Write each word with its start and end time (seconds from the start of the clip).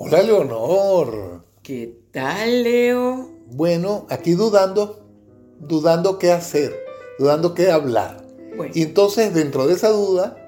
Hola, 0.00 0.22
Leonor. 0.22 1.42
¿Qué 1.62 1.92
tal, 2.12 2.62
Leo? 2.62 3.30
Bueno, 3.50 4.06
aquí 4.10 4.32
dudando, 4.34 5.00
dudando 5.58 6.18
qué 6.20 6.30
hacer, 6.30 6.72
dudando 7.18 7.52
qué 7.54 7.70
hablar. 7.72 8.24
Bueno. 8.56 8.72
Y 8.76 8.82
entonces, 8.82 9.34
dentro 9.34 9.66
de 9.66 9.74
esa 9.74 9.88
duda, 9.90 10.44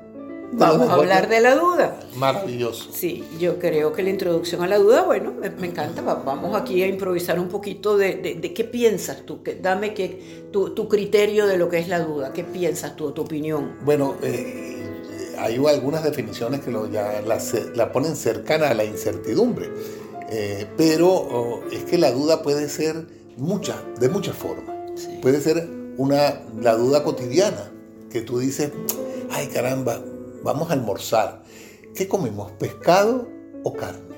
Vamos 0.53 0.89
a 0.89 0.95
hablar 0.95 1.29
de 1.29 1.41
la 1.41 1.55
duda. 1.55 2.01
Maravilloso. 2.17 2.91
Sí, 2.93 3.25
yo 3.39 3.61
creo 3.61 3.93
que 3.93 4.03
la 4.03 4.11
introducción 4.11 4.63
a 4.63 4.67
la 4.67 4.79
duda, 4.79 5.05
bueno, 5.05 5.33
me, 5.33 5.49
me 5.51 5.69
encanta. 5.69 6.03
Va- 6.03 6.23
Vamos 6.25 6.61
aquí 6.61 6.83
a 6.83 6.89
improvisar 6.89 7.39
un 7.39 7.47
poquito 7.49 7.97
de, 7.97 8.17
de- 8.17 8.35
de 8.35 8.53
qué 8.53 8.65
piensas 8.65 9.25
tú. 9.25 9.45
Que, 9.45 9.55
dame 9.55 9.95
que, 9.95 10.49
tu, 10.51 10.71
tu 10.71 10.89
criterio 10.89 11.47
de 11.47 11.57
lo 11.57 11.69
que 11.69 11.79
es 11.79 11.87
la 11.89 12.01
duda. 12.01 12.33
¿Qué 12.33 12.43
piensas 12.43 12.97
tú, 12.97 13.13
tu 13.13 13.23
opinión? 13.23 13.77
Bueno, 13.85 14.17
eh, 14.25 14.80
hay 15.41 15.57
algunas 15.67 16.05
definiciones 16.05 16.61
que 16.61 16.71
lo, 16.71 16.91
ya 16.91 17.23
la, 17.23 17.39
la 17.75 17.93
ponen 17.93 18.17
cercana 18.17 18.71
a 18.71 18.75
la 18.75 18.85
incertidumbre, 18.85 19.71
Eh, 20.33 20.65
pero 20.77 21.09
oh, 21.09 21.61
es 21.73 21.83
que 21.85 21.99
la 21.99 22.13
duda 22.13 22.41
puede 22.43 22.69
ser 22.69 23.05
mucha, 23.37 23.75
de 23.99 24.09
muchas 24.09 24.37
formas. 24.37 24.77
Sí. 24.95 25.19
Puede 25.21 25.41
ser 25.41 25.69
una, 25.97 26.43
la 26.61 26.77
duda 26.77 27.03
cotidiana, 27.03 27.73
que 28.13 28.21
tú 28.23 28.39
dices, 28.39 28.71
ay 29.31 29.49
caramba, 29.49 30.01
vamos 30.45 30.71
a 30.71 30.75
almorzar. 30.75 31.43
¿Qué 31.97 32.07
comemos, 32.07 32.53
pescado 32.53 33.27
o 33.65 33.75
carne? 33.75 34.15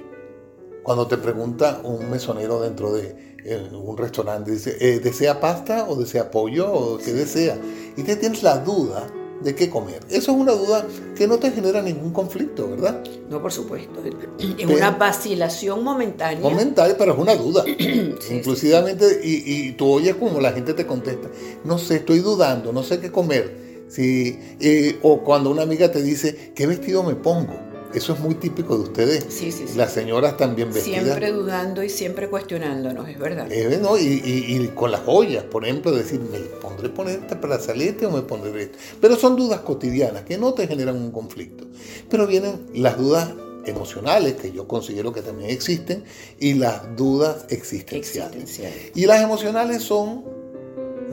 Cuando 0.83 1.07
te 1.07 1.17
pregunta 1.17 1.81
un 1.83 2.11
mesonero 2.11 2.61
dentro 2.61 2.93
de 2.93 3.37
eh, 3.45 3.71
un 3.73 3.97
restaurante, 3.97 4.51
dice, 4.51 4.77
eh, 4.81 5.01
¿desea 5.01 5.41
pasta 5.41 5.87
o 5.89 5.97
desea 5.97 6.31
pollo 6.31 6.71
o 6.71 6.99
qué 6.99 7.15
desea? 7.15 7.57
Y 7.97 8.03
te 8.03 8.17
tienes 8.17 8.43
la 8.43 8.59
duda 8.59 9.07
de 9.43 9.55
qué 9.55 9.69
comer. 9.69 10.01
Eso 10.09 10.33
es 10.33 10.39
una 10.39 10.53
duda 10.53 10.87
que 11.17 11.27
no 11.27 11.39
te 11.39 11.51
genera 11.51 11.83
ningún 11.83 12.13
conflicto, 12.13 12.69
¿verdad? 12.71 13.03
No, 13.29 13.41
por 13.43 13.53
supuesto. 13.53 14.03
Es 14.05 14.55
Pero- 14.57 14.71
una 14.77 14.91
vacilación 14.93 15.83
momentánea. 15.83 16.41
Momentario, 16.41 16.95
pero 16.99 17.13
es 17.13 17.19
una 17.19 17.35
duda. 17.35 17.65
sí. 17.79 18.15
Inclusivamente, 18.35 19.21
y, 19.23 19.69
y 19.69 19.73
tú 19.73 19.91
oyes 19.93 20.15
como 20.17 20.41
la 20.41 20.53
gente 20.53 20.75
te 20.75 20.87
contesta, 20.87 21.29
no 21.65 21.79
sé, 21.79 21.97
estoy 21.97 22.21
dudando, 22.21 22.73
no 22.73 22.83
sé 22.83 23.01
qué 23.01 23.11
comer. 23.11 23.85
Si, 23.89 24.39
eh, 24.61 24.99
o 25.03 25.23
cuando 25.23 25.51
una 25.51 25.63
amiga 25.63 25.91
te 25.93 26.03
dice, 26.03 26.53
¿qué 26.55 26.67
vestido 26.67 27.03
me 27.03 27.15
pongo? 27.15 27.55
Eso 27.95 28.15
es 28.15 28.21
muy 28.21 28.35
típico 28.37 28.77
de 28.77 28.85
ustedes. 28.85 29.27
Sí, 29.29 29.53
sí, 29.53 29.67
sí. 29.69 29.77
Las 29.77 29.93
señoras 29.93 30.37
también 30.37 30.73
vestidas. 30.73 31.03
Siempre 31.05 31.31
dudando 31.33 31.83
y 31.83 31.89
siempre 31.91 32.29
cuestionándonos, 32.29 33.09
es 33.09 33.19
verdad. 33.19 33.51
Eh, 33.53 33.79
¿no? 33.83 33.99
y, 33.99 34.03
y- 34.25 34.57
y 34.57 34.69
con 34.69 34.91
las 34.91 35.01
joyas, 35.03 35.45
por 35.45 35.65
ejemplo, 35.65 35.91
decir, 35.93 36.21
¿me 36.21 36.39
pondré 36.39 36.89
poner 36.89 37.21
este 37.21 37.35
brazalete 37.35 38.07
o 38.07 38.11
me 38.11 38.23
pondré 38.23 38.63
este? 38.63 38.79
Pero 39.01 39.17
son 39.17 39.37
dudas 39.37 39.61
cotidianas 39.61 40.23
que 40.23 40.39
no 40.39 40.55
te 40.55 40.67
generan 40.67 40.97
un 40.97 41.11
conflicto. 41.11 41.67
Pero 42.09 42.27
vienen 42.27 42.67
las 42.75 42.97
dudas 42.99 43.31
emocionales, 43.67 44.35
que 44.35 44.51
yo 44.53 44.67
considero 44.67 45.13
que 45.13 45.23
también 45.23 45.51
existen, 45.51 46.05
y 46.41 46.55
las 46.55 46.97
dudas 46.97 47.45
existenciales. 47.51 48.43
Existencial. 48.43 48.73
Y 48.95 49.07
las 49.07 49.23
emocionales 49.23 49.83
son, 49.83 50.25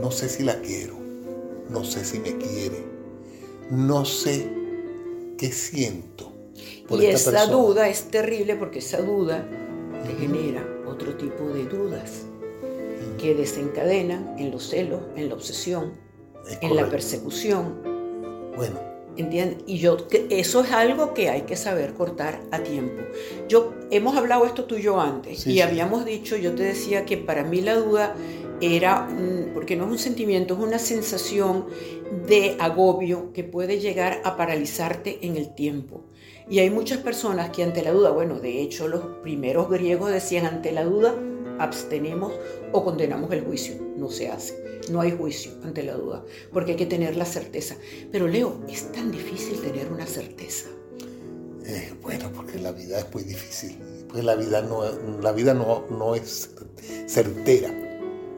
no 0.02 0.11
sé 0.11 0.30
si 0.30 0.43
la 0.43 0.59
quiero, 0.61 0.95
no 1.69 1.83
sé 1.83 2.03
si 2.05 2.19
me 2.19 2.38
quiere, 2.38 2.83
no 3.69 4.03
sé 4.05 4.49
qué 5.38 5.52
siento. 5.52 6.31
Por 6.88 7.02
Y 7.02 7.05
esta 7.05 7.17
esa 7.17 7.31
persona. 7.31 7.53
duda 7.53 7.89
es 7.89 8.03
terrible 8.11 8.55
porque 8.55 8.79
esa 8.79 9.02
duda 9.02 9.47
te 10.05 10.13
genera 10.15 10.65
otro 10.88 11.15
tipo 11.15 11.43
de 11.49 11.65
dudas 11.65 12.23
que 13.19 13.33
desencadenan 13.35 14.35
en 14.38 14.52
los 14.52 14.69
celos, 14.69 15.02
en 15.15 15.30
la 15.30 15.35
obsesión, 15.35 15.93
Es 16.49 16.57
en 16.61 16.75
la 16.75 16.89
persecución. 16.89 17.81
Bueno, 18.55 18.80
¿Entiendes? 19.17 19.57
Y 19.67 19.80
yo, 19.80 19.97
eso 20.30 20.61
es 20.61 20.71
algo 20.71 21.13
que 21.13 21.30
hay 21.30 21.41
que 21.41 21.57
saber 21.57 21.93
cortar 21.93 22.39
a 22.52 22.59
tiempo. 22.63 23.02
Yo, 23.49 23.73
hemos 23.91 24.15
hablado 24.15 24.45
esto 24.45 24.63
tú 24.63 24.75
y 24.77 24.81
yo 24.81 25.02
antes, 25.02 25.39
Sí, 25.41 25.49
y 25.49 25.53
sí. 25.55 25.61
habíamos 25.61 26.05
dicho, 26.05 26.37
yo 26.37 26.55
te 26.55 26.63
decía 26.63 27.03
que 27.05 27.17
para 27.17 27.43
mí 27.43 27.59
la 27.59 27.75
duda 27.75 28.15
era, 28.61 29.09
porque 29.53 29.75
no 29.75 29.85
es 29.85 29.91
un 29.91 29.99
sentimiento, 29.99 30.53
es 30.53 30.61
una 30.61 30.80
sensación 30.80 31.65
de 32.27 32.55
agobio 32.59 33.33
que 33.33 33.43
puede 33.43 33.80
llegar 33.81 34.21
a 34.23 34.37
paralizarte 34.37 35.19
en 35.25 35.36
el 35.36 35.53
tiempo. 35.53 36.05
Y 36.49 36.60
hay 36.60 36.70
muchas 36.70 36.98
personas 36.99 37.52
que 37.52 37.64
ante 37.64 37.83
la 37.83 37.92
duda, 37.92 38.10
bueno, 38.11 38.39
de 38.39 38.61
hecho 38.61 38.87
los 38.87 39.02
primeros 39.21 39.70
griegos 39.70 40.11
decían, 40.11 40.45
ante 40.45 40.71
la 40.71 40.83
duda 40.83 41.14
abstenemos 41.60 42.33
o 42.71 42.83
condenamos 42.83 43.32
el 43.32 43.42
juicio. 43.42 43.76
No 43.98 44.10
se 44.10 44.30
hace. 44.30 44.64
No 44.92 45.02
hay 45.02 45.11
juicio 45.11 45.52
ante 45.64 45.83
la 45.83 45.93
duda, 45.93 46.23
porque 46.52 46.71
hay 46.71 46.77
que 46.77 46.86
tener 46.87 47.15
la 47.15 47.26
certeza. 47.26 47.76
Pero 48.11 48.27
Leo, 48.27 48.61
es 48.67 48.92
tan 48.92 49.11
difícil 49.11 49.60
tener 49.61 49.92
una 49.92 50.05
certeza. 50.08 50.70
eh, 51.65 51.93
bueno, 52.02 52.32
porque 52.36 52.58
la 52.58 52.71
vida 52.71 52.98
es 52.99 53.14
muy 53.14 53.23
difícil. 53.23 53.77
Pues 54.10 54.23
la 54.23 54.33
vida 54.36 54.61
no, 54.64 54.81
la 55.21 55.31
vida 55.33 55.54
no, 55.54 55.86
no 55.92 56.16
es 56.16 56.49
certera. 57.08 57.70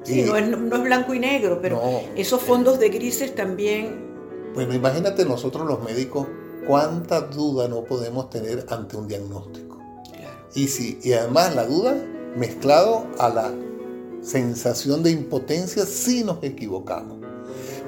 Sí, 0.03 0.23
no, 0.23 0.35
es, 0.35 0.49
no 0.49 0.75
es 0.75 0.83
blanco 0.83 1.13
y 1.13 1.19
negro, 1.19 1.59
pero 1.61 1.77
No. 1.77 2.01
esos 2.15 2.41
fondos 2.41 2.79
de 2.79 2.89
grises 2.89 3.33
también... 3.35 4.09
Bueno, 4.53 4.73
imagínate 4.73 5.23
nosotros 5.23 5.65
los 5.65 5.81
médicos 5.83 6.27
cuánta 6.67 7.21
duda 7.21 7.67
no 7.67 7.83
podemos 7.83 8.29
tener 8.29 8.65
ante 8.69 8.97
un 8.97 9.07
diagnóstico. 9.07 9.77
Claro. 10.13 10.37
Y, 10.55 10.67
si, 10.67 10.99
y 11.03 11.13
además 11.13 11.55
la 11.55 11.65
duda 11.65 11.95
mezclado 12.35 13.05
a 13.19 13.29
la 13.29 13.51
sensación 14.21 15.03
de 15.03 15.11
impotencia 15.11 15.85
si 15.85 16.23
nos 16.23 16.43
equivocamos. 16.43 17.17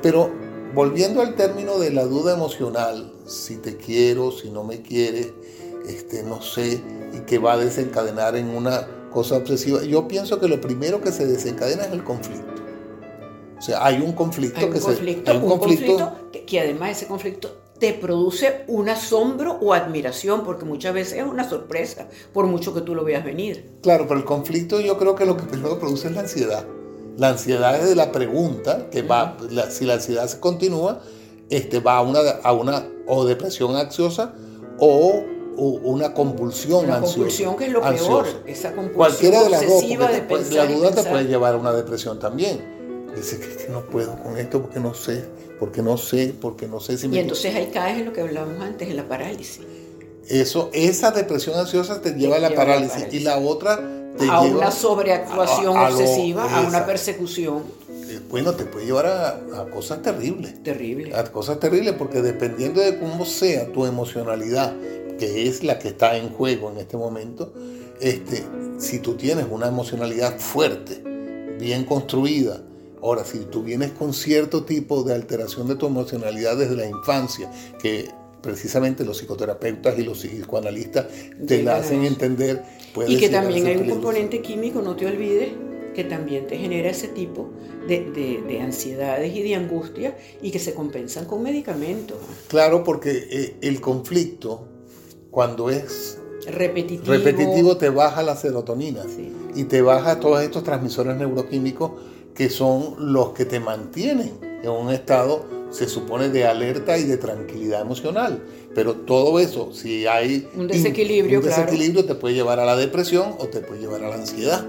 Pero 0.02 0.30
volviendo 0.74 1.22
al 1.22 1.36
término 1.36 1.78
de 1.78 1.92
la 1.92 2.04
duda 2.04 2.34
emocional, 2.34 3.14
si 3.26 3.58
te 3.58 3.78
quiero, 3.78 4.32
si 4.32 4.50
no 4.50 4.64
me 4.64 4.82
quieres, 4.82 5.32
este, 5.88 6.24
no 6.24 6.42
sé, 6.42 6.82
y 7.14 7.20
que 7.22 7.38
va 7.38 7.54
a 7.54 7.58
desencadenar 7.58 8.36
en 8.36 8.50
una 8.50 8.88
cosa 9.12 9.38
obsesiva, 9.38 9.84
yo 9.84 10.08
pienso 10.08 10.40
que 10.40 10.48
lo 10.48 10.60
primero 10.60 11.02
que 11.02 11.12
se 11.12 11.28
desencadena 11.28 11.86
es 11.86 11.92
el 11.92 12.04
conflicto. 12.04 12.52
O 13.58 13.62
sea, 13.62 13.86
hay 13.86 14.02
un 14.02 14.12
conflicto 14.12 14.60
Hay 14.60 14.66
un 14.66 14.74
que 14.74 14.80
conflicto, 14.80 15.32
se... 15.32 15.38
hay 15.38 15.44
un 15.44 15.50
conflicto 15.50 16.14
que, 16.32 16.44
que 16.44 16.60
además 16.60 16.98
ese 16.98 17.08
conflicto 17.08 17.56
te 17.84 17.92
produce 17.92 18.62
un 18.68 18.88
asombro 18.88 19.58
o 19.62 19.74
admiración, 19.74 20.46
porque 20.46 20.64
muchas 20.64 20.94
veces 20.94 21.18
es 21.18 21.26
una 21.26 21.50
sorpresa, 21.50 22.08
por 22.32 22.46
mucho 22.48 22.74
que 22.74 22.80
tú 22.80 22.96
lo 22.96 23.04
veas 23.04 23.26
venir. 23.26 23.72
Claro, 23.82 24.06
pero 24.08 24.18
el 24.22 24.26
conflicto 24.26 24.80
yo 24.80 24.98
creo 24.98 25.16
que 25.16 25.26
lo 25.26 25.36
que 25.36 25.44
primero 25.44 25.78
produce 25.80 26.08
es 26.08 26.14
la 26.14 26.22
ansiedad. 26.22 26.66
La 27.18 27.28
ansiedad 27.28 27.76
es 27.78 27.90
de 27.90 27.96
la 27.98 28.14
pregunta, 28.14 28.90
que 28.90 29.02
va, 29.02 29.36
la- 29.50 29.70
si 29.70 29.84
la 29.84 29.96
ansiedad 29.96 30.26
se 30.28 30.40
continúa, 30.40 31.02
este, 31.50 31.82
va 31.82 31.98
a 31.98 32.02
una, 32.04 32.20
a 32.42 32.54
una 32.54 32.88
o 33.06 33.26
depresión 33.26 33.76
ansiosa 33.76 34.34
o, 34.80 35.22
o 35.58 35.64
una 35.84 36.14
convulsión 36.14 36.86
Una 36.86 36.96
ansiosa. 36.96 37.16
compulsión 37.16 37.58
que 37.58 37.66
es 37.66 37.72
lo 37.74 37.84
ansiosa. 37.84 38.24
peor, 38.32 38.44
esa 38.48 38.70
compulsión 38.70 38.96
Cualquiera 38.96 39.44
de 39.44 39.50
las 39.50 39.68
dos, 39.68 39.82
de 39.82 40.56
la 40.56 40.66
duda 40.68 40.92
te 40.92 41.04
puede 41.04 41.26
llevar 41.26 41.56
a 41.56 41.58
una 41.58 41.74
depresión 41.74 42.18
también. 42.18 42.73
Dice 43.16 43.40
que, 43.40 43.68
no 43.70 43.82
puedo 43.86 44.18
con 44.22 44.38
esto 44.38 44.62
porque 44.62 44.80
no 44.80 44.94
sé, 44.94 45.24
porque 45.60 45.82
no 45.82 45.98
sé, 45.98 46.34
porque 46.40 46.68
no 46.68 46.80
sé 46.80 46.98
si 46.98 47.08
me... 47.08 47.16
Y 47.18 47.20
entonces 47.20 47.54
ahí 47.56 47.70
caes 47.74 48.00
en 48.00 48.06
lo 48.06 48.14
que 48.14 48.22
hablábamos 48.22 48.62
antes, 48.62 48.90
en 48.90 48.96
la 48.96 49.08
parálisis. 49.08 49.60
Eso, 50.28 50.70
esa 50.74 51.12
depresión 51.12 51.58
ansiosa 51.60 52.02
te 52.02 52.12
lleva 52.14 52.38
a 52.38 52.40
la 52.40 52.50
lleva 52.50 52.64
a 52.64 52.66
la 52.66 52.74
parálisis, 52.88 53.14
y 53.14 53.20
la 53.20 53.38
otra 53.38 53.78
te 54.18 54.26
a 54.30 54.42
lleva 54.42 54.58
una 54.58 54.72
sobreactuación 54.72 55.78
a- 55.78 55.88
a 55.88 55.90
lo- 55.90 55.98
obsesiva, 55.98 56.44
a 56.58 56.62
una 56.68 56.86
persecución 56.86 57.64
Eh, 58.10 58.20
bueno, 58.30 58.54
te 58.54 58.66
puede 58.66 58.86
llevar 58.86 59.06
a, 59.06 59.66
cosas 59.72 60.02
terribles. 60.02 60.62
terrible. 60.64 61.16
A 61.16 61.24
cosas 61.32 61.60
terribles 61.60 61.94
porque 61.98 62.22
dependiendo 62.22 62.82
de 62.82 63.00
cómo 63.00 63.26
sea 63.26 63.72
tu 63.72 63.86
emocionalidad, 63.86 64.74
que 65.20 65.48
es 65.48 65.64
la 65.64 65.80
que 65.80 65.90
está 65.90 66.18
en 66.18 66.30
juego 66.30 66.70
en 66.72 66.80
este 66.80 66.98
momento, 66.98 67.54
este, 68.02 68.44
si 68.78 69.00
tú 69.00 69.16
tienes 69.16 69.46
una 69.50 69.68
emocionalidad 69.68 70.38
fuerte, 70.40 71.02
bien 71.60 71.86
construida, 71.86 72.62
ahora 73.04 73.26
si 73.26 73.40
tú 73.40 73.64
vienes 73.64 73.92
con 73.92 74.14
cierto 74.14 74.64
tipo 74.64 75.04
de 75.04 75.14
alteración 75.14 75.68
de 75.68 75.76
tu 75.76 75.86
emocionalidad 75.88 76.58
desde 76.58 76.76
la 76.76 76.88
infancia, 76.88 77.52
que 77.82 78.10
precisamente 78.42 79.04
los 79.06 79.18
psicoterapeutas 79.18 79.98
y 80.00 80.04
los 80.04 80.20
psicoanalistas 80.20 81.08
te 81.46 81.62
la 81.64 81.76
hacen 81.78 82.04
entender, 82.06 82.64
Y 83.08 83.18
que 83.18 83.30
también 83.30 83.66
hay 83.68 83.74
un 83.74 83.78
peligroso. 83.80 84.02
componente 84.02 84.42
químico, 84.42 84.82
no 84.82 84.96
te 84.96 85.06
olvides, 85.06 85.50
que 85.94 86.04
también 86.06 86.48
te 86.48 86.58
genera 86.58 86.90
ese 86.90 87.08
tipo 87.10 87.50
de, 87.88 88.10
de- 88.12 88.42
de 88.48 88.62
ansiedades 88.62 89.36
y 89.36 89.44
de 89.44 89.56
angustia 89.56 90.18
y 90.42 90.50
que 90.52 90.60
se 90.60 90.74
compensan 90.74 91.26
con 91.26 91.44
medicamentos. 91.44 92.18
Claro, 92.48 92.84
porque 92.84 93.12
eh, 93.30 93.56
el 93.62 93.80
conflicto, 93.80 94.68
cuando 95.30 95.70
es 95.70 96.18
Repetitivo. 96.48 97.14
repetitivo 97.14 97.78
te 97.78 97.90
baja 97.90 98.24
la 98.24 98.36
serotonina 98.36 99.04
Sí. 99.04 99.32
y 99.56 99.64
te 99.66 99.82
baja 99.82 100.20
todos 100.20 100.42
estos 100.42 100.64
transmisores 100.64 101.16
neuroquímicos 101.16 101.92
que 102.36 102.50
son 102.50 102.96
los 103.14 103.30
que 103.34 103.46
te 103.46 103.60
mantienen 103.60 104.34
en 104.64 104.70
un 104.70 104.92
estado, 104.92 105.46
se 105.72 105.88
supone, 105.88 106.30
de 106.30 106.46
alerta 106.46 106.98
y 106.98 107.04
de 107.04 107.18
tranquilidad 107.18 107.82
emocional. 107.82 108.44
Pero 108.76 108.96
todo 108.96 109.40
eso, 109.40 109.72
si 109.74 110.08
hay 110.08 110.48
Un 110.56 110.68
desequilibrio, 110.68 111.40
un 111.40 111.46
claro. 111.46 111.64
desequilibrio 111.64 112.06
te 112.06 112.16
puede 112.16 112.36
llevar 112.36 112.60
a 112.60 112.66
la 112.66 112.76
depresión 112.76 113.36
o 113.40 113.48
te 113.48 113.60
puede 113.60 113.82
llevar 113.82 114.04
a 114.04 114.10
la 114.10 114.16
ansiedad. 114.16 114.66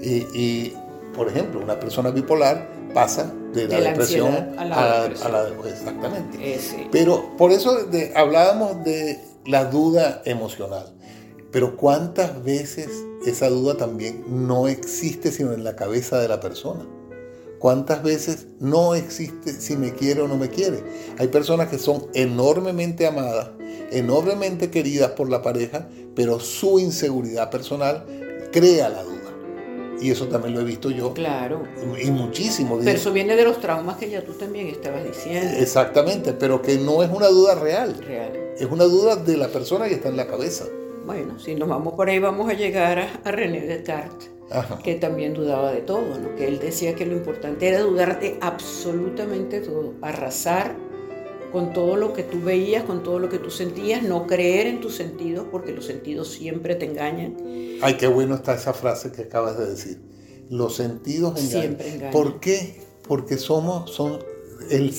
Y, 0.00 0.26
y, 0.34 0.74
por 1.14 1.28
ejemplo, 1.28 1.60
una 1.60 1.78
persona 1.80 2.10
bipolar 2.10 2.68
pasa 2.94 3.32
de 3.52 3.68
la 3.68 3.76
De 3.76 3.80
la 3.82 3.90
depresión 3.90 4.34
a 4.58 4.64
la 4.64 4.74
a 4.76 4.88
la- 4.88 5.02
depresión. 5.02 5.34
a 5.34 5.42
la- 5.42 5.68
exactamente. 5.70 6.54
Eh, 6.54 6.58
sí. 6.58 6.86
Pero 6.92 7.36
por 7.36 7.52
eso 7.52 7.84
de- 7.86 8.12
hablábamos 8.14 8.84
de 8.84 9.20
la 9.46 9.64
duda 9.66 10.22
emocional. 10.24 10.92
Pero 11.52 11.76
¿cuántas 11.76 12.42
veces 12.44 12.88
esa 13.30 13.48
duda 13.48 13.76
también 13.76 14.24
no 14.28 14.68
existe 14.68 15.32
sino 15.32 15.52
en 15.52 15.64
la 15.64 15.76
cabeza 15.76 16.20
de 16.20 16.28
la 16.28 16.40
persona? 16.40 16.86
¿Cuántas 17.58 18.02
veces 18.02 18.48
no 18.60 18.94
existe 18.94 19.52
si 19.52 19.76
me 19.76 19.92
quiere 19.92 20.20
o 20.20 20.28
no 20.28 20.36
me 20.36 20.50
quiere? 20.50 20.82
Hay 21.18 21.28
personas 21.28 21.68
que 21.68 21.78
son 21.78 22.06
enormemente 22.14 23.06
amadas, 23.06 23.50
enormemente 23.90 24.70
queridas 24.70 25.12
por 25.12 25.30
la 25.30 25.42
pareja, 25.42 25.88
pero 26.14 26.38
su 26.38 26.78
inseguridad 26.78 27.50
personal 27.50 28.04
crea 28.52 28.88
la 28.90 29.02
duda. 29.02 29.16
Y 30.00 30.10
eso 30.10 30.28
también 30.28 30.54
lo 30.54 30.60
he 30.60 30.64
visto 30.64 30.90
yo. 30.90 31.14
Claro. 31.14 31.62
Y 32.02 32.10
muchísimo. 32.10 32.78
Pero 32.78 32.90
eso 32.90 33.12
viene 33.12 33.34
de 33.34 33.44
los 33.44 33.60
traumas 33.60 33.96
que 33.96 34.10
ya 34.10 34.22
tú 34.22 34.32
también 34.32 34.66
estabas 34.66 35.04
diciendo. 35.04 35.56
Exactamente, 35.58 36.34
pero 36.34 36.60
que 36.60 36.76
no 36.76 37.02
es 37.02 37.10
una 37.10 37.28
duda 37.28 37.54
real. 37.54 37.96
Real. 38.06 38.32
Es 38.58 38.66
una 38.70 38.84
duda 38.84 39.16
de 39.16 39.38
la 39.38 39.48
persona 39.48 39.88
que 39.88 39.94
está 39.94 40.08
en 40.08 40.18
la 40.18 40.26
cabeza. 40.26 40.66
Bueno, 41.06 41.38
si 41.38 41.54
nos 41.54 41.68
vamos 41.68 41.94
por 41.94 42.08
ahí 42.08 42.18
vamos 42.18 42.50
a 42.50 42.54
llegar 42.54 42.98
a, 42.98 43.30
René 43.30 43.60
Descartes, 43.60 44.28
que 44.82 44.96
también 44.96 45.34
dudaba 45.34 45.70
de 45.70 45.80
todo, 45.80 46.18
¿no? 46.18 46.34
que 46.34 46.48
él 46.48 46.58
decía 46.58 46.96
que 46.96 47.06
lo 47.06 47.14
importante 47.14 47.68
era 47.68 47.80
dudar 47.80 48.18
de 48.18 48.36
absolutamente 48.40 49.60
todo, 49.60 49.94
arrasar 50.02 50.74
con 51.52 51.72
todo 51.72 51.96
lo 51.96 52.12
que 52.12 52.24
tú 52.24 52.42
veías, 52.42 52.82
con 52.82 53.04
todo 53.04 53.20
lo 53.20 53.28
que 53.28 53.38
tú 53.38 53.50
sentías, 53.50 54.02
no 54.02 54.26
creer 54.26 54.66
en 54.66 54.80
tus 54.80 54.96
sentidos, 54.96 55.46
porque 55.50 55.72
los 55.72 55.86
sentidos 55.86 56.28
siempre 56.28 56.74
te 56.74 56.86
engañan. 56.86 57.36
Ay, 57.82 57.94
qué 57.94 58.08
bueno 58.08 58.34
está 58.34 58.54
esa 58.54 58.72
frase 58.72 59.12
que 59.12 59.22
acabas 59.22 59.56
de 59.56 59.66
decir. 59.66 60.00
Los 60.50 60.74
sentidos 60.74 61.40
engañan. 61.40 61.62
Siempre 61.62 61.88
engañan. 61.88 62.12
¿Por 62.12 62.40
qué? 62.40 62.80
Porque 63.06 63.38
somos, 63.38 63.92
son 63.92 64.18
el 64.70 64.94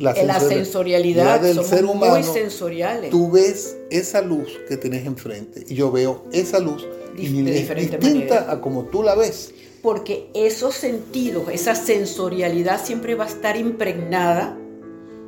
la, 0.00 0.14
la, 0.24 0.40
sensorialidad 0.40 1.40
del 1.40 1.64
ser 1.64 1.84
humano. 1.84 2.14
Muy 2.14 2.22
sensoriales. 2.22 3.10
Tú 3.10 3.30
ves 3.30 3.76
esa 3.90 4.22
luz 4.22 4.48
que 4.68 4.76
tienes 4.76 5.06
enfrente 5.06 5.64
y 5.68 5.74
yo 5.74 5.90
veo 5.90 6.24
esa 6.32 6.58
luz 6.58 6.86
y 7.16 7.28
distinta 7.28 8.50
a 8.50 8.60
como 8.60 8.84
tú 8.84 9.02
la 9.02 9.14
ves. 9.14 9.52
Porque 9.82 10.28
esos 10.34 10.74
sentidos, 10.74 11.44
esa 11.52 11.74
sensorialidad 11.74 12.84
siempre 12.84 13.14
va 13.14 13.24
a 13.24 13.28
estar 13.28 13.56
impregnada 13.56 14.56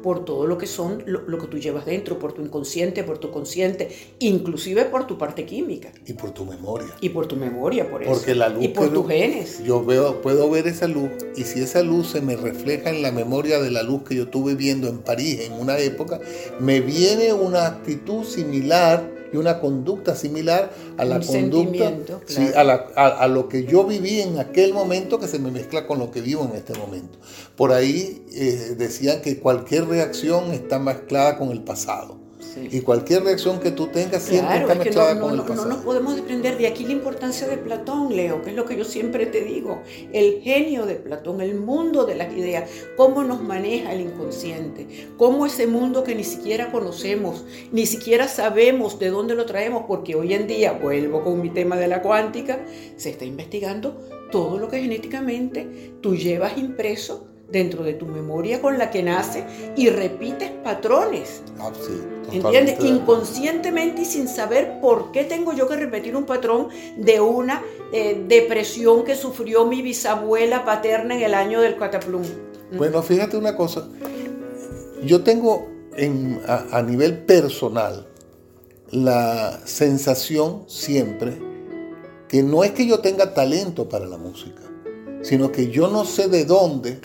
por 0.04 0.26
todo 0.26 0.46
lo 0.46 0.58
que 0.58 0.66
son, 0.66 1.02
lo, 1.06 1.38
que 1.38 1.46
tú 1.46 1.58
llevas 1.58 1.86
dentro, 1.86 2.18
por 2.18 2.34
tu 2.34 2.42
inconsciente, 2.42 3.04
por 3.04 3.16
tu 3.16 3.30
consciente, 3.30 3.88
inclusive 4.18 4.84
por 4.84 5.06
tu 5.06 5.16
parte 5.16 5.46
química. 5.46 5.92
Y 6.06 6.12
por 6.12 6.32
tu 6.32 6.44
memoria. 6.44 6.88
Y 7.00 7.08
por 7.08 7.26
tu 7.26 7.36
memoria, 7.36 7.90
por 7.90 8.02
eso. 8.02 8.12
Porque 8.12 8.34
la 8.34 8.50
luz 8.50 8.64
y 8.64 8.68
por 8.68 8.92
tus 8.92 9.08
genes. 9.08 9.64
Yo 9.64 9.82
veo, 9.82 10.20
puedo 10.20 10.50
ver 10.50 10.66
esa 10.66 10.88
luz 10.88 11.08
y 11.36 11.44
si 11.44 11.62
esa 11.62 11.82
luz 11.82 12.08
se 12.08 12.20
me 12.20 12.36
refleja 12.36 12.90
en 12.90 13.00
la 13.00 13.12
memoria 13.12 13.62
de 13.62 13.70
la 13.70 13.82
luz 13.82 14.02
que 14.02 14.14
yo 14.14 14.24
estuve 14.24 14.54
viendo 14.54 14.88
en 14.88 14.98
París 14.98 15.40
en 15.40 15.54
una 15.54 15.78
época, 15.78 16.20
me 16.60 16.82
viene 16.82 17.32
una 17.32 17.66
actitud 17.66 18.24
similar 18.24 19.10
y 19.34 19.36
una 19.36 19.58
conducta 19.58 20.14
similar 20.14 20.72
a 20.96 21.04
la 21.04 21.20
conducta, 21.20 21.92
a, 22.94 23.26
lo 23.26 23.48
que 23.48 23.64
yo 23.64 23.84
viví 23.84 24.20
en 24.20 24.38
aquel 24.38 24.72
momento 24.72 25.19
que 25.19 25.26
se 25.26 25.40
me 25.40 25.50
mezcla 25.50 25.88
con 25.88 25.98
lo 25.98 26.12
que 26.12 26.20
vivo 26.20 26.48
en 26.48 26.56
este 26.56 26.78
momento. 26.78 27.19
Por 27.56 27.72
ahí 27.72 28.25
eh, 28.32 28.76
decían 28.78 29.22
que 29.22 29.40
cualquier 29.40 29.86
reacción 29.86 30.52
está 30.52 30.78
mezclada 30.78 31.36
con 31.36 31.50
el 31.50 31.64
pasado. 31.64 32.24
Y 32.56 32.81
cualquier 32.81 33.25
reacción 33.25 33.61
que 33.61 33.70
tú 33.70 33.88
tengas 33.88 34.23
siempre 34.23 34.58
está 34.58 34.75
mezclada 34.75 35.20
con 35.20 35.35
el 35.35 35.41
pasado. 35.41 35.69
No 35.69 35.75
nos 35.75 35.85
podemos 35.85 36.14
desprender 36.14 36.56
de 36.56 36.67
aquí 36.67 36.85
la 36.85 36.93
importancia 36.93 37.46
de 37.46 37.56
Platón, 37.56 38.14
Leo, 38.14 38.43
que 38.43 38.50
es 38.50 38.56
lo 38.56 38.64
que 38.64 38.76
yo 38.76 38.85
siempre 38.85 39.26
te 39.26 39.43
digo. 39.43 39.82
El 40.12 40.41
genio 40.41 40.87
de 40.87 40.94
Platón, 40.94 41.41
el 41.41 41.55
mundo 41.56 42.05
de 42.05 42.14
las 42.14 42.32
ideas, 42.32 42.70
cómo 42.96 43.25
nos 43.25 43.43
maneja 43.43 43.93
el 43.93 44.02
inconsciente, 44.02 45.08
cómo 45.17 45.46
ese 45.46 45.67
mundo 45.67 46.05
que 46.05 46.14
ni 46.14 46.25
siquiera 46.25 46.70
conocemos, 46.70 47.44
ni 47.73 47.87
siquiera 47.87 48.29
sabemos 48.29 48.99
de 48.99 49.11
dónde 49.11 49.35
lo 49.35 49.47
traemos, 49.47 49.85
porque 49.88 50.14
hoy 50.14 50.35
en 50.35 50.47
día, 50.47 50.73
vuelvo 50.73 51.23
con 51.23 51.40
mi 51.40 51.50
tema 51.50 51.76
de 51.76 51.88
la 51.88 52.02
cuántica, 52.02 52.64
se 52.97 53.11
está 53.11 53.25
investigando 53.25 54.00
todo 54.31 54.58
lo 54.58 54.69
que 54.69 54.81
genéticamente 54.81 55.93
tú 56.00 56.17
llevas 56.17 56.58
impreso 56.58 57.33
dentro 57.49 57.85
de 57.85 57.94
tu 57.94 58.06
memoria 58.06 58.61
con 58.61 58.79
la 58.79 58.91
que 58.91 59.02
nace 59.02 59.44
y 59.76 59.88
repites 59.88 60.50
patrones. 60.50 61.43
Ah, 61.58 61.70
¿Entiendes? 62.32 62.82
Inconscientemente 62.85 64.02
y 64.02 64.05
sin 64.05 64.29
saber 64.29 64.81
por 64.81 65.12
qué 65.12 65.25
tengo 65.25 65.52
yo 65.52 65.69
que 65.69 65.76
repetir 65.76 66.17
un 66.17 66.25
patrón 66.25 66.69
de 66.96 67.20
una 67.20 67.62
eh, 67.93 68.25
depresión 68.26 69.05
que 69.05 69.14
sufrió 69.14 69.67
mi 69.67 69.82
bisabuela 69.82 70.64
paterna 70.64 71.14
en 71.17 71.23
el 71.23 71.35
año 71.35 71.61
del 71.61 71.76
cataplum. 71.76 72.23
Mm. 72.73 72.76
Bueno, 72.76 73.02
fíjate 73.02 73.37
una 73.37 73.56
cosa. 73.56 73.87
Yo 75.05 75.23
tengo 75.23 75.69
en, 75.97 76.40
a 76.47 76.82
nivel 76.82 77.19
personal 77.19 78.06
la 78.90 79.61
sensación 79.64 80.64
siempre 80.67 81.38
que 82.29 82.43
no 82.43 82.64
es 82.64 82.73
que 82.73 82.87
yo 82.87 83.00
tenga 83.00 83.35
talento 83.35 83.88
para 83.88 84.06
la 84.06 84.17
música 84.17 84.62
sino 85.25 85.50
que 85.50 85.71
yo 85.71 85.88
no 85.88 86.05
sé 86.05 86.29
de 86.29 86.44
dónde 86.44 87.00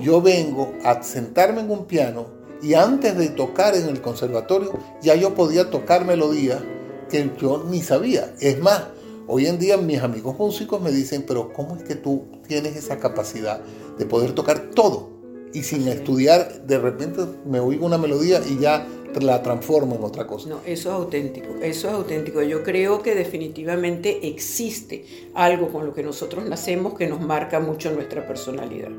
yo 0.00 0.22
vengo 0.22 0.72
a 0.84 1.02
sentarme 1.02 1.60
en 1.60 1.70
un 1.70 1.86
piano 1.86 2.26
y 2.62 2.74
antes 2.74 3.18
de 3.18 3.28
tocar 3.28 3.74
en 3.74 3.88
el 3.88 4.00
conservatorio 4.00 4.72
ya 5.02 5.16
yo 5.16 5.34
podía 5.34 5.68
tocar 5.70 6.06
melodías 6.06 6.62
que 7.10 7.30
yo 7.38 7.64
ni 7.68 7.82
sabía. 7.82 8.32
Es 8.40 8.60
más, 8.60 8.84
hoy 9.26 9.46
en 9.46 9.58
día 9.58 9.76
mis 9.76 10.00
amigos 10.00 10.38
músicos 10.38 10.80
me 10.80 10.92
dicen, 10.92 11.24
pero 11.26 11.52
¿cómo 11.52 11.76
es 11.76 11.82
que 11.82 11.96
tú 11.96 12.24
tienes 12.46 12.76
esa 12.76 12.98
capacidad 12.98 13.60
de 13.98 14.06
poder 14.06 14.32
tocar 14.32 14.70
todo? 14.70 15.10
Y 15.52 15.64
sin 15.64 15.86
estudiar, 15.88 16.66
de 16.66 16.78
repente 16.78 17.22
me 17.44 17.60
oigo 17.60 17.86
una 17.86 17.98
melodía 17.98 18.40
y 18.48 18.58
ya 18.58 18.86
la 19.22 19.42
transformo 19.42 19.94
en 19.96 20.04
otra 20.04 20.26
cosa. 20.26 20.48
No, 20.48 20.60
eso 20.66 20.88
es 20.90 20.94
auténtico, 20.94 21.54
eso 21.62 21.88
es 21.88 21.94
auténtico. 21.94 22.42
Yo 22.42 22.62
creo 22.62 23.02
que 23.02 23.14
definitivamente 23.14 24.26
existe 24.26 25.04
algo 25.34 25.68
con 25.68 25.86
lo 25.86 25.94
que 25.94 26.02
nosotros 26.02 26.44
nacemos 26.44 26.94
que 26.94 27.06
nos 27.06 27.20
marca 27.20 27.60
mucho 27.60 27.90
nuestra 27.90 28.26
personalidad. 28.26 28.90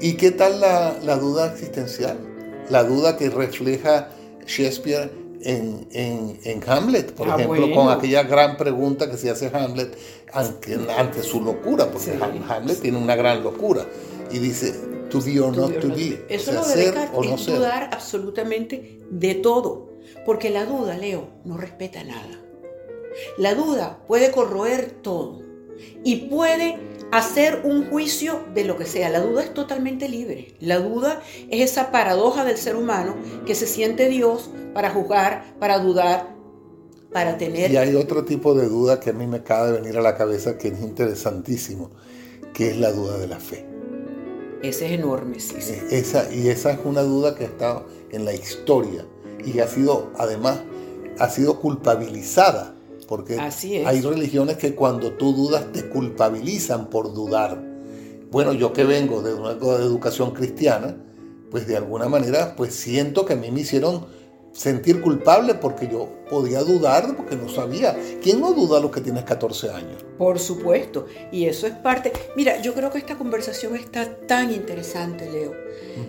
¿Y 0.00 0.14
qué 0.14 0.30
tal 0.30 0.60
la, 0.60 1.16
duda 1.16 1.52
existencial? 1.52 2.18
La 2.70 2.84
duda 2.84 3.16
que 3.16 3.30
refleja 3.30 4.10
Shakespeare 4.46 5.10
en, 5.42 6.62
Hamlet, 6.66 7.12
por 7.12 7.30
ah, 7.30 7.36
ejemplo, 7.36 7.72
con 7.72 7.90
aquella 7.90 8.24
gran 8.24 8.56
pregunta 8.56 9.10
que 9.10 9.16
se 9.16 9.30
hace 9.30 9.50
Hamlet 9.54 9.96
ante, 10.32 10.78
ante 10.96 11.22
su 11.22 11.40
locura, 11.40 11.86
porque 11.90 12.18
Hamlet 12.48 12.80
tiene 12.80 12.98
una 12.98 13.14
gran 13.14 13.42
locura. 13.42 13.86
Y 14.30 14.38
dice, 14.38 14.74
to 15.10 15.20
be 15.20 15.40
or 15.40 15.56
not 15.56 15.78
to 15.80 15.88
be. 15.88 16.24
Eso 16.28 16.52
lo 16.52 16.64
de 16.66 16.88
es 16.88 17.46
dudar 17.46 17.90
absolutamente 17.92 19.00
de 19.10 19.34
todo. 19.34 19.90
Porque 20.24 20.50
la 20.50 20.64
duda, 20.64 20.96
Leo, 20.96 21.28
no 21.44 21.56
respeta 21.56 22.02
nada. 22.04 22.40
La 23.38 23.54
duda 23.54 23.98
puede 24.06 24.30
corroer 24.30 24.90
todo 25.02 25.42
y 26.04 26.28
puede 26.28 26.78
hacer 27.12 27.62
un 27.64 27.88
juicio 27.88 28.44
de 28.54 28.64
lo 28.64 28.76
que 28.76 28.84
sea. 28.84 29.08
La 29.08 29.20
duda 29.20 29.42
es 29.42 29.54
totalmente 29.54 30.08
libre. 30.08 30.54
La 30.60 30.78
duda 30.78 31.22
es 31.50 31.70
esa 31.70 31.90
paradoja 31.90 32.44
del 32.44 32.58
ser 32.58 32.76
humano 32.76 33.16
que 33.46 33.54
se 33.54 33.66
siente 33.66 34.08
Dios 34.08 34.50
para 34.74 34.90
juzgar, 34.90 35.54
para 35.58 35.78
dudar, 35.78 36.34
para 37.12 37.38
tener... 37.38 37.70
Y 37.70 37.76
hay 37.76 37.94
otro 37.94 38.24
tipo 38.24 38.54
de 38.54 38.68
duda 38.68 39.00
que 39.00 39.10
a 39.10 39.12
mí 39.12 39.26
me 39.26 39.38
acaba 39.38 39.70
de 39.70 39.80
venir 39.80 39.96
a 39.96 40.02
la 40.02 40.16
cabeza 40.16 40.58
que 40.58 40.68
es 40.68 40.80
interesantísimo, 40.80 41.90
que 42.52 42.70
es 42.70 42.76
la 42.76 42.92
duda 42.92 43.18
de 43.18 43.28
la 43.28 43.38
fe. 43.38 43.75
Ese 44.68 44.86
es 44.86 44.92
enorme, 44.92 45.38
sí, 45.38 45.54
eh, 45.58 45.86
Esa, 45.90 46.32
y 46.32 46.48
esa 46.48 46.72
es 46.72 46.78
una 46.84 47.02
duda 47.02 47.34
que 47.34 47.44
ha 47.44 47.46
estado 47.46 47.86
en 48.10 48.24
la 48.24 48.34
historia 48.34 49.06
y 49.44 49.60
ha 49.60 49.68
sido, 49.68 50.10
además, 50.18 50.60
ha 51.18 51.28
sido 51.30 51.60
culpabilizada. 51.60 52.74
Porque 53.06 53.38
hay 53.38 54.00
religiones 54.00 54.56
que 54.56 54.74
cuando 54.74 55.12
tú 55.12 55.32
dudas 55.32 55.70
te 55.72 55.88
culpabilizan 55.88 56.90
por 56.90 57.14
dudar. 57.14 57.62
Bueno, 58.32 58.52
yo 58.52 58.72
que 58.72 58.82
vengo 58.82 59.22
de 59.22 59.32
una 59.32 59.52
educación 59.52 60.32
cristiana, 60.32 60.96
pues 61.52 61.68
de 61.68 61.76
alguna 61.76 62.08
manera, 62.08 62.56
pues 62.56 62.74
siento 62.74 63.24
que 63.24 63.34
a 63.34 63.36
mí 63.36 63.52
me 63.52 63.60
hicieron 63.60 64.06
sentir 64.56 65.02
culpable 65.02 65.54
porque 65.54 65.86
yo 65.86 66.08
podía 66.30 66.62
dudar 66.62 67.14
porque 67.16 67.36
no 67.36 67.48
sabía. 67.48 67.96
¿Quién 68.22 68.40
no 68.40 68.52
duda 68.52 68.78
a 68.78 68.80
los 68.80 68.90
que 68.90 69.00
tienes 69.00 69.24
14 69.24 69.70
años? 69.70 70.04
Por 70.16 70.38
supuesto, 70.38 71.06
y 71.30 71.44
eso 71.44 71.66
es 71.66 71.74
parte. 71.74 72.12
Mira, 72.36 72.60
yo 72.62 72.72
creo 72.72 72.90
que 72.90 72.98
esta 72.98 73.16
conversación 73.16 73.76
está 73.76 74.16
tan 74.26 74.52
interesante, 74.52 75.30
Leo, 75.30 75.52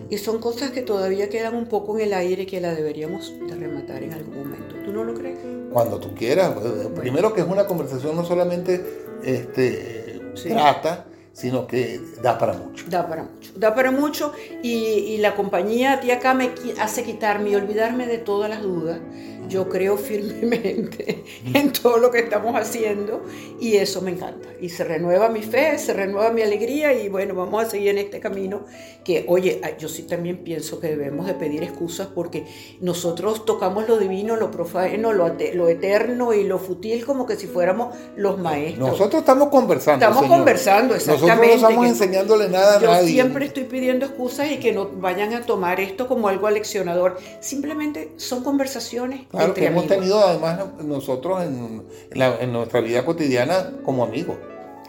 y 0.10 0.18
son 0.18 0.39
cosas 0.39 0.72
que 0.72 0.82
todavía 0.82 1.30
quedan 1.30 1.56
un 1.56 1.68
poco 1.68 1.98
en 1.98 2.06
el 2.06 2.13
aire 2.13 2.46
que 2.46 2.62
la 2.62 2.74
deberíamos 2.74 3.34
de 3.48 3.56
rematar 3.56 4.04
en 4.04 4.13
algún 4.13 4.38
momento. 4.38 4.75
¿Tú 4.86 4.94
no 4.94 5.04
lo 5.04 5.13
crees? 5.13 5.39
Cuando 5.72 6.00
tú 6.00 6.16
quieras. 6.16 6.54
Primero 6.96 7.34
que 7.34 7.42
es 7.42 7.48
una 7.48 7.68
conversación 7.68 8.16
no 8.16 8.24
solamente 8.24 8.82
este, 9.24 10.22
trata, 10.48 11.07
sino 11.38 11.67
que 11.67 12.01
da 12.24 12.39
para 12.39 12.53
mucho. 12.53 12.86
Da 12.89 13.08
para 13.08 13.22
mucho, 13.22 13.51
da 13.56 13.75
para 13.75 13.91
mucho 13.91 14.34
y, 14.63 15.17
la 15.20 15.36
compañía 15.36 15.98
de 15.98 16.12
acá 16.12 16.34
me 16.34 16.50
hace 16.82 17.03
quitarme 17.03 17.51
y 17.51 17.56
olvidarme 17.56 18.08
de 18.08 18.17
todas 18.17 18.50
las 18.50 18.63
dudas 18.63 19.00
yo 19.48 19.70
creo 19.70 19.98
firmemente 19.98 21.24
en 21.54 21.72
todo 21.72 21.98
lo 21.98 22.12
que 22.12 22.20
estamos 22.20 22.56
haciendo 22.56 23.24
y 23.60 23.75
eso 23.75 24.01
me 24.01 24.12
encanta. 24.12 24.50
Y 24.60 24.70
se 24.70 24.84
renueva 24.84 25.30
mi 25.30 25.42
fe, 25.42 25.77
se 25.77 25.94
renueva 25.94 26.32
mi 26.32 26.42
alegría 26.42 26.94
y 26.94 27.10
bueno, 27.10 27.36
vamos 27.36 27.63
a 27.63 27.70
seguir 27.70 27.89
en 27.89 28.00
este 28.00 28.20
camino 28.20 28.66
que, 29.04 29.25
oye, 29.27 29.62
yo 29.80 29.88
sí 29.88 30.04
también 30.04 30.44
pienso 30.44 30.80
que 30.80 30.88
debemos 30.88 31.27
de 31.27 31.34
pedir 31.34 31.63
excusas 31.63 32.08
porque 32.08 32.46
nosotros 32.82 33.46
tocamos 33.46 33.88
lo 33.88 33.98
divino, 33.98 34.36
lo 34.36 34.51
profano, 34.51 35.13
lo, 35.13 35.36
lo 35.54 35.68
eterno 35.70 36.34
y 36.34 36.44
lo 36.44 36.60
futil 36.60 37.06
como 37.06 37.25
que 37.25 37.36
si 37.36 37.48
fuéramos 37.48 37.96
los 38.16 38.38
maestros. 38.38 38.89
Nosotros 38.89 39.22
estamos 39.22 39.50
conversando. 39.50 40.06
Estamos 40.06 40.27
conversando, 40.27 40.96
exactamente. 40.96 41.27
Nosotros 41.36 41.62
no 41.62 41.68
estamos 41.68 41.88
enseñándole 41.88 42.50
nada 42.50 42.77
a 42.77 42.82
yo 42.82 42.88
nadie. 42.88 43.08
Yo 43.08 43.13
siempre 43.13 43.46
estoy 43.46 43.63
pidiendo 43.63 44.06
excusas 44.06 44.51
y 44.51 44.58
que 44.58 44.72
no 44.72 44.89
vayan 44.89 45.34
a 45.34 45.42
tomar 45.42 45.80
esto 45.80 46.08
como 46.08 46.27
algo 46.27 46.48
aleccionador. 46.48 47.18
Simplemente 47.39 48.13
son 48.18 48.44
conversaciones 48.44 49.22
Claro, 49.38 49.53
que 49.53 49.65
hemos 49.65 49.88
tenido 49.88 50.20
además 50.20 50.60
nosotros 50.84 51.44
en, 51.44 51.84
en, 52.12 52.51
nuestra 52.51 52.82
vida 52.82 53.06
cotidiana 53.06 53.72
como 53.84 54.03
amigos. 54.03 54.38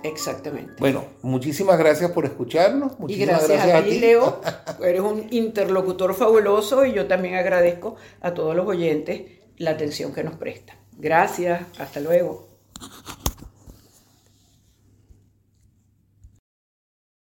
Exactamente. 0.02 0.74
Bueno, 0.78 1.04
muchísimas 1.22 1.78
gracias 1.78 2.10
por 2.12 2.24
escucharnos. 2.24 2.98
Muchísimas 2.98 3.42
y 3.42 3.46
gracias, 3.48 3.74
a, 3.74 3.84
ti, 3.84 3.98
Leo. 3.98 4.40
Eres 4.82 5.00
un 5.00 5.26
interlocutor 5.30 6.14
fabuloso 6.14 6.84
y 6.84 6.92
yo 6.92 7.06
también 7.06 7.34
agradezco 7.34 7.96
a 8.20 8.32
todos 8.32 8.54
los 8.54 8.66
oyentes 8.66 9.22
la 9.56 9.72
atención 9.72 10.12
que 10.12 10.22
nos 10.22 10.36
prestan. 10.36 10.76
Gracias, 10.96 11.62
hasta 11.78 12.00
luego. 12.00 12.48